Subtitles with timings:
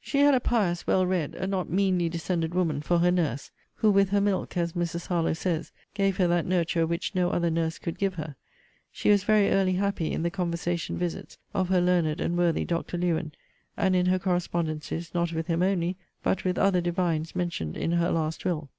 [0.00, 3.52] She had a pious, a well read, a not meanly descended woman for her nurse,
[3.76, 5.06] who with her milk, as Mrs.
[5.06, 8.34] Harlowe says,* gave her that nurture which no other nurse could give her.
[8.90, 12.98] She was very early happy in the conversation visits of her learned and worthy Dr.
[12.98, 13.30] Lewen,
[13.76, 18.10] and in her correspondencies, not with him only, but with other divines mentioned in her
[18.10, 18.70] last will.